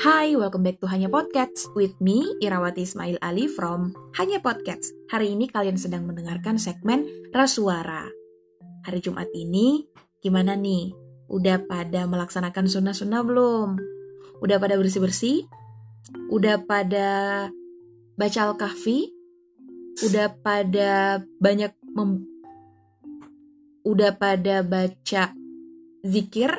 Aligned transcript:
Hai, 0.00 0.32
welcome 0.32 0.64
back 0.64 0.80
to 0.80 0.88
Hanya 0.88 1.12
Podcast 1.12 1.68
with 1.76 1.92
me, 2.00 2.24
Irawati 2.40 2.88
Ismail 2.88 3.20
Ali 3.20 3.44
from 3.52 3.92
Hanya 4.16 4.40
Podcast. 4.40 4.96
Hari 5.12 5.36
ini 5.36 5.44
kalian 5.44 5.76
sedang 5.76 6.08
mendengarkan 6.08 6.56
segmen 6.56 7.04
Rasuara. 7.36 8.08
Hari 8.88 9.04
Jumat 9.04 9.28
ini, 9.36 9.84
gimana 10.24 10.56
nih? 10.56 10.96
Udah 11.28 11.60
pada 11.68 12.08
melaksanakan 12.08 12.64
sunnah-sunnah 12.64 13.20
belum? 13.28 13.76
Udah 14.40 14.56
pada 14.56 14.80
bersih-bersih? 14.80 15.44
Udah 16.32 16.64
pada 16.64 17.08
baca 18.16 18.40
Al-Kahfi? 18.40 19.04
Udah 20.00 20.32
pada 20.40 21.20
banyak 21.44 21.76
mem 21.92 22.24
udah 23.84 24.16
pada 24.16 24.64
baca 24.64 25.36
zikir? 26.08 26.56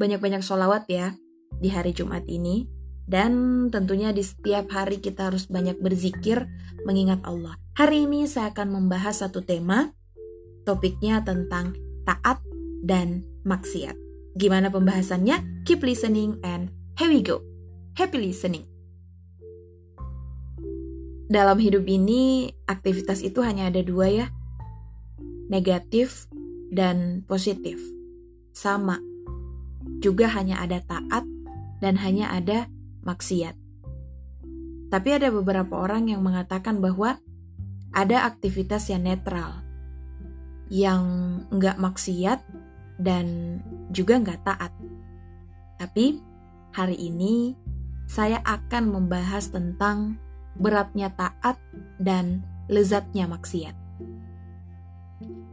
Banyak-banyak 0.00 0.40
sholawat 0.40 0.88
ya 0.88 1.12
di 1.60 1.68
hari 1.72 1.92
Jumat 1.96 2.24
ini. 2.28 2.68
Dan 3.06 3.66
tentunya 3.70 4.10
di 4.10 4.26
setiap 4.26 4.66
hari 4.74 4.98
kita 4.98 5.30
harus 5.30 5.46
banyak 5.46 5.78
berzikir 5.78 6.50
mengingat 6.82 7.22
Allah. 7.22 7.54
Hari 7.78 8.10
ini 8.10 8.26
saya 8.26 8.50
akan 8.50 8.74
membahas 8.74 9.22
satu 9.22 9.46
tema, 9.46 9.94
topiknya 10.66 11.22
tentang 11.22 11.78
taat 12.02 12.42
dan 12.82 13.22
maksiat. 13.46 13.94
Gimana 14.34 14.74
pembahasannya? 14.74 15.62
Keep 15.62 15.86
listening 15.86 16.42
and 16.42 16.74
here 16.98 17.06
we 17.06 17.22
go. 17.22 17.46
Happy 17.94 18.18
listening. 18.18 18.66
Dalam 21.30 21.58
hidup 21.62 21.86
ini, 21.86 22.54
aktivitas 22.66 23.22
itu 23.22 23.42
hanya 23.42 23.70
ada 23.70 23.82
dua 23.82 24.06
ya, 24.10 24.26
negatif 25.46 26.26
dan 26.74 27.22
positif. 27.26 27.78
Sama, 28.54 28.98
juga 29.98 30.30
hanya 30.30 30.62
ada 30.62 30.82
taat 30.82 31.26
dan 31.80 32.00
hanya 32.00 32.32
ada 32.32 32.68
maksiat. 33.04 33.54
Tapi 34.86 35.08
ada 35.10 35.28
beberapa 35.34 35.82
orang 35.82 36.10
yang 36.10 36.22
mengatakan 36.22 36.78
bahwa 36.78 37.18
ada 37.90 38.28
aktivitas 38.28 38.86
yang 38.90 39.02
netral, 39.02 39.62
yang 40.70 41.02
nggak 41.50 41.78
maksiat 41.78 42.40
dan 43.02 43.58
juga 43.90 44.18
nggak 44.22 44.40
taat. 44.46 44.72
Tapi 45.76 46.22
hari 46.72 46.96
ini 46.96 47.58
saya 48.06 48.38
akan 48.46 48.94
membahas 48.94 49.50
tentang 49.50 50.16
beratnya 50.56 51.12
taat 51.12 51.58
dan 51.98 52.46
lezatnya 52.70 53.26
maksiat. 53.26 53.74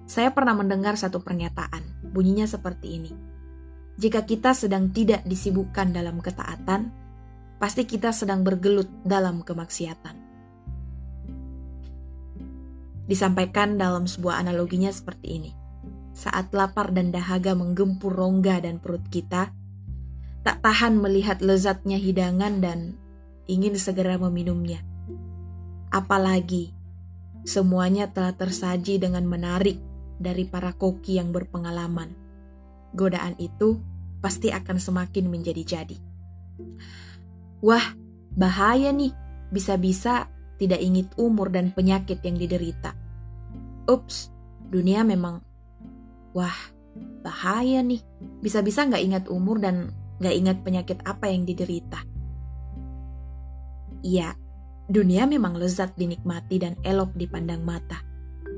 Saya 0.06 0.30
pernah 0.30 0.54
mendengar 0.54 0.94
satu 0.94 1.26
pernyataan, 1.26 2.14
bunyinya 2.14 2.46
seperti 2.46 3.02
ini 3.02 3.33
jika 3.94 4.26
kita 4.26 4.58
sedang 4.58 4.90
tidak 4.90 5.22
disibukkan 5.22 5.94
dalam 5.94 6.18
ketaatan, 6.18 6.90
pasti 7.62 7.86
kita 7.86 8.10
sedang 8.10 8.42
bergelut 8.42 8.90
dalam 9.06 9.46
kemaksiatan. 9.46 10.18
Disampaikan 13.06 13.78
dalam 13.78 14.10
sebuah 14.10 14.42
analoginya 14.42 14.90
seperti 14.90 15.28
ini. 15.38 15.52
Saat 16.14 16.54
lapar 16.58 16.90
dan 16.90 17.14
dahaga 17.14 17.54
menggempur 17.54 18.14
rongga 18.14 18.66
dan 18.66 18.82
perut 18.82 19.04
kita, 19.14 19.54
tak 20.42 20.58
tahan 20.66 20.98
melihat 20.98 21.42
lezatnya 21.46 22.02
hidangan 22.02 22.64
dan 22.64 22.98
ingin 23.46 23.78
segera 23.78 24.18
meminumnya. 24.18 24.82
Apalagi 25.94 26.74
semuanya 27.46 28.10
telah 28.10 28.34
tersaji 28.34 28.98
dengan 28.98 29.30
menarik 29.30 29.78
dari 30.18 30.48
para 30.48 30.74
koki 30.74 31.22
yang 31.22 31.30
berpengalaman 31.30 32.23
godaan 32.94 33.36
itu 33.42 33.82
pasti 34.24 34.54
akan 34.54 34.80
semakin 34.80 35.28
menjadi-jadi. 35.28 35.98
Wah, 37.60 37.84
bahaya 38.32 38.94
nih, 38.96 39.12
bisa-bisa 39.52 40.32
tidak 40.56 40.80
ingat 40.80 41.12
umur 41.20 41.52
dan 41.52 41.76
penyakit 41.76 42.24
yang 42.24 42.40
diderita. 42.40 42.96
Ups, 43.90 44.32
dunia 44.72 45.04
memang, 45.04 45.44
wah, 46.32 46.56
bahaya 47.20 47.84
nih, 47.84 48.00
bisa-bisa 48.40 48.88
nggak 48.88 49.04
ingat 49.04 49.24
umur 49.28 49.60
dan 49.60 49.92
nggak 50.24 50.36
ingat 50.40 50.58
penyakit 50.64 50.98
apa 51.04 51.28
yang 51.28 51.44
diderita. 51.44 52.00
Iya, 54.04 54.36
dunia 54.88 55.28
memang 55.28 55.56
lezat 55.60 55.96
dinikmati 56.00 56.64
dan 56.64 56.80
elok 56.84 57.16
dipandang 57.16 57.64
mata. 57.64 58.04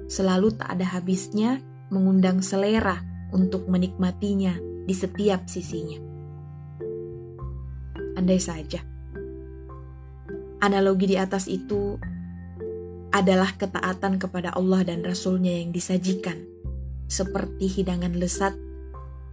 Selalu 0.05 0.53
tak 0.57 0.77
ada 0.77 0.85
habisnya 0.97 1.61
mengundang 1.89 2.41
selera 2.41 3.14
untuk 3.35 3.67
menikmatinya 3.67 4.55
di 4.87 4.95
setiap 4.95 5.51
sisinya. 5.51 5.99
Andai 8.15 8.39
saja, 8.39 8.79
analogi 10.63 11.11
di 11.11 11.17
atas 11.19 11.51
itu 11.51 11.99
adalah 13.11 13.51
ketaatan 13.59 14.15
kepada 14.15 14.55
Allah 14.55 14.87
dan 14.87 15.03
Rasul-Nya 15.03 15.67
yang 15.67 15.75
disajikan, 15.75 16.47
seperti 17.11 17.67
hidangan 17.67 18.15
lesat 18.15 18.55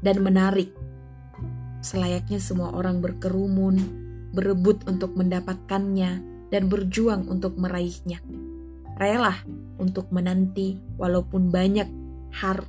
dan 0.02 0.18
menarik. 0.18 0.74
Selayaknya 1.82 2.42
semua 2.42 2.74
orang 2.74 2.98
berkerumun, 2.98 3.78
berebut 4.34 4.82
untuk 4.90 5.14
mendapatkannya, 5.14 6.22
dan 6.50 6.68
berjuang 6.68 7.26
untuk 7.30 7.58
meraihnya. 7.58 8.22
Rela 8.98 9.34
untuk 9.82 10.10
menanti 10.14 10.78
walaupun 10.94 11.50
banyak 11.50 11.88
har 12.38 12.62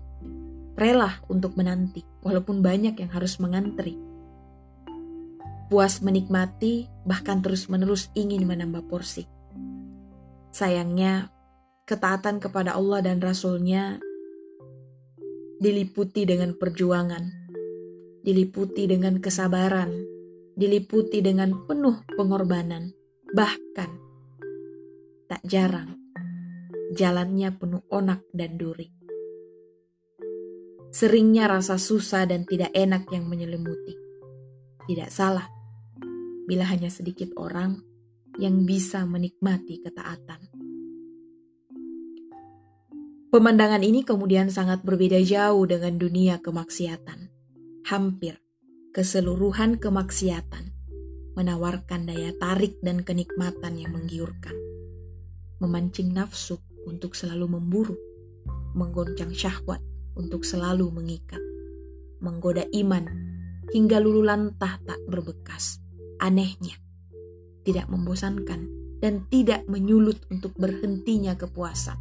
rela 0.74 1.22
untuk 1.30 1.54
menanti, 1.58 2.02
walaupun 2.26 2.66
banyak 2.66 2.98
yang 2.98 3.12
harus 3.14 3.38
mengantri. 3.38 3.98
Puas 5.70 6.02
menikmati, 6.06 6.90
bahkan 7.06 7.42
terus-menerus 7.42 8.14
ingin 8.14 8.46
menambah 8.46 8.86
porsi. 8.90 9.26
Sayangnya, 10.54 11.34
ketaatan 11.90 12.38
kepada 12.38 12.78
Allah 12.78 13.02
dan 13.02 13.18
Rasul-Nya 13.18 13.98
diliputi 15.58 16.30
dengan 16.30 16.54
perjuangan, 16.54 17.26
diliputi 18.22 18.86
dengan 18.86 19.18
kesabaran, 19.18 19.90
diliputi 20.54 21.26
dengan 21.26 21.66
penuh 21.66 22.06
pengorbanan, 22.14 22.94
bahkan 23.34 23.90
tak 25.26 25.42
jarang 25.50 26.04
jalannya 26.94 27.50
penuh 27.58 27.82
onak 27.90 28.22
dan 28.32 28.56
duri. 28.56 29.03
Seringnya 30.94 31.50
rasa 31.50 31.82
susah 31.82 32.30
dan 32.30 32.46
tidak 32.46 32.70
enak 32.78 33.10
yang 33.10 33.26
menyelimuti. 33.26 33.98
Tidak 34.86 35.10
salah 35.10 35.50
bila 36.46 36.70
hanya 36.70 36.94
sedikit 36.94 37.34
orang 37.34 37.82
yang 38.38 38.62
bisa 38.62 39.02
menikmati 39.10 39.82
ketaatan. 39.82 40.54
Pemandangan 43.34 43.82
ini 43.82 44.06
kemudian 44.06 44.54
sangat 44.54 44.86
berbeda 44.86 45.18
jauh 45.26 45.66
dengan 45.66 45.98
dunia 45.98 46.38
kemaksiatan. 46.38 47.34
Hampir 47.90 48.38
keseluruhan 48.94 49.82
kemaksiatan 49.82 50.74
menawarkan 51.34 52.06
daya 52.06 52.30
tarik 52.38 52.78
dan 52.86 53.02
kenikmatan 53.02 53.82
yang 53.82 53.98
menggiurkan. 53.98 54.54
Memancing 55.58 56.14
nafsu 56.14 56.62
untuk 56.86 57.18
selalu 57.18 57.58
memburu, 57.58 57.98
menggoncang 58.78 59.34
syahwat, 59.34 59.82
untuk 60.14 60.46
selalu 60.46 60.90
mengikat, 60.94 61.42
menggoda 62.22 62.66
iman 62.72 63.06
hingga 63.74 63.98
lulu 63.98 64.22
lantah 64.26 64.80
tak 64.86 65.00
berbekas. 65.10 65.82
Anehnya, 66.22 66.80
tidak 67.68 67.92
membosankan 67.92 68.70
dan 69.04 69.28
tidak 69.28 69.68
menyulut 69.68 70.24
untuk 70.32 70.56
berhentinya 70.56 71.36
kepuasan. 71.36 72.00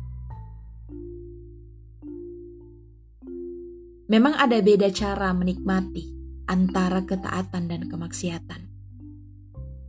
Memang 4.06 4.36
ada 4.36 4.60
beda 4.60 4.92
cara 4.92 5.32
menikmati 5.32 6.12
antara 6.47 7.03
ketaatan 7.03 7.65
dan 7.66 7.88
kemaksiatan. 7.88 8.68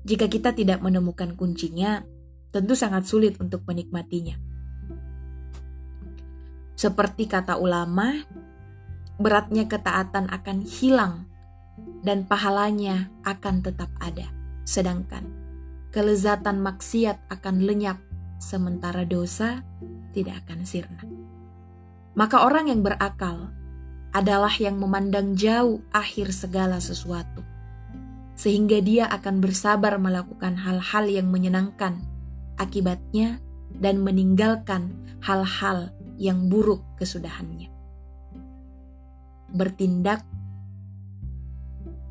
Jika 0.07 0.31
kita 0.31 0.55
tidak 0.55 0.79
menemukan 0.79 1.35
kuncinya, 1.35 2.01
tentu 2.55 2.73
sangat 2.75 3.03
sulit 3.03 3.35
untuk 3.43 3.67
menikmatinya. 3.67 4.52
Seperti 6.83 7.31
kata 7.31 7.55
ulama, 7.55 8.11
beratnya 9.15 9.71
ketaatan 9.71 10.27
akan 10.27 10.67
hilang 10.67 11.31
dan 12.03 12.27
pahalanya 12.27 13.07
akan 13.23 13.63
tetap 13.63 13.87
ada. 14.03 14.27
Sedangkan 14.67 15.23
kelezatan 15.95 16.59
maksiat 16.59 17.31
akan 17.31 17.63
lenyap 17.63 18.03
sementara 18.35 19.07
dosa 19.07 19.63
tidak 20.11 20.43
akan 20.43 20.67
sirna. 20.67 21.07
Maka 22.19 22.43
orang 22.43 22.67
yang 22.67 22.83
berakal 22.83 23.47
adalah 24.11 24.51
yang 24.59 24.75
memandang 24.75 25.39
jauh 25.39 25.79
akhir 25.95 26.35
segala 26.35 26.83
sesuatu. 26.83 27.47
Sehingga 28.35 28.83
dia 28.83 29.07
akan 29.07 29.39
bersabar 29.39 29.95
melakukan 30.03 30.59
hal-hal 30.59 31.07
yang 31.07 31.31
menyenangkan 31.31 32.03
akibatnya 32.59 33.39
dan 33.71 34.03
meninggalkan 34.03 34.91
hal-hal 35.23 35.95
yang 36.17 36.49
buruk 36.49 36.81
kesudahannya. 36.99 37.69
Bertindak 39.53 40.25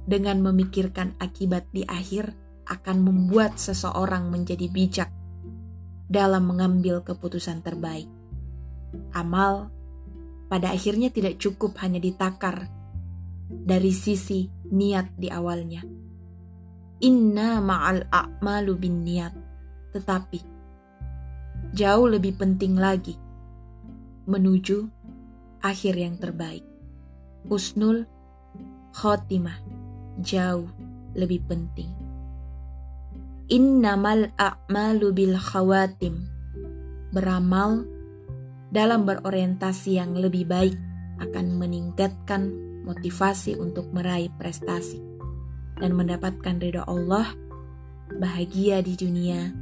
dengan 0.07 0.43
memikirkan 0.43 1.15
akibat 1.19 1.71
di 1.71 1.87
akhir 1.87 2.35
akan 2.67 3.03
membuat 3.03 3.59
seseorang 3.59 4.31
menjadi 4.31 4.67
bijak 4.71 5.11
dalam 6.07 6.47
mengambil 6.47 7.03
keputusan 7.03 7.63
terbaik. 7.63 8.07
Amal 9.15 9.73
pada 10.53 10.75
akhirnya 10.75 11.09
tidak 11.09 11.41
cukup 11.41 11.81
hanya 11.81 11.99
ditakar 12.03 12.69
dari 13.49 13.91
sisi 13.95 14.47
niat 14.69 15.17
di 15.17 15.33
awalnya. 15.33 15.81
Inna 17.03 17.59
ma'al 17.59 18.07
a'malu 18.13 18.73
bin 18.79 19.03
niat. 19.03 19.35
Tetapi, 19.93 20.41
jauh 21.75 22.07
lebih 22.07 22.39
penting 22.39 22.79
lagi 22.79 23.17
menuju 24.27 24.87
akhir 25.63 25.95
yang 25.99 26.19
terbaik. 26.19 26.63
Husnul 27.47 28.07
khotimah 28.95 29.59
jauh 30.23 30.71
lebih 31.19 31.43
penting. 31.47 31.91
Innamal 33.51 34.31
a'malu 34.39 35.13
bil 35.13 35.37
khawatim. 35.37 36.25
Beramal 37.13 37.85
dalam 38.73 39.05
berorientasi 39.05 40.01
yang 40.01 40.17
lebih 40.17 40.49
baik 40.49 40.79
akan 41.21 41.61
meningkatkan 41.61 42.49
motivasi 42.89 43.61
untuk 43.61 43.93
meraih 43.93 44.33
prestasi 44.41 44.99
dan 45.77 45.93
mendapatkan 45.93 46.57
ridho 46.57 46.83
Allah, 46.89 47.29
bahagia 48.17 48.81
di 48.81 48.97
dunia 48.97 49.53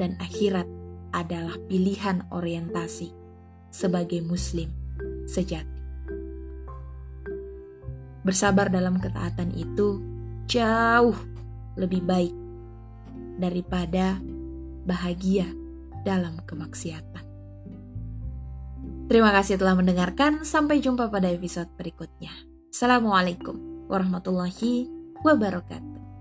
dan 0.00 0.16
akhirat 0.22 0.66
adalah 1.12 1.54
pilihan 1.68 2.24
orientasi 2.32 3.23
sebagai 3.74 4.22
muslim 4.22 4.70
sejati. 5.26 5.82
Bersabar 8.22 8.70
dalam 8.70 9.02
ketaatan 9.02 9.50
itu 9.58 9.98
jauh 10.46 11.18
lebih 11.74 12.06
baik 12.06 12.34
daripada 13.42 14.14
bahagia 14.86 15.50
dalam 16.06 16.38
kemaksiatan. 16.46 17.26
Terima 19.10 19.34
kasih 19.34 19.60
telah 19.60 19.76
mendengarkan. 19.76 20.46
Sampai 20.46 20.80
jumpa 20.80 21.12
pada 21.12 21.28
episode 21.28 21.68
berikutnya. 21.76 22.32
Assalamualaikum 22.72 23.84
warahmatullahi 23.90 24.88
wabarakatuh. 25.20 26.13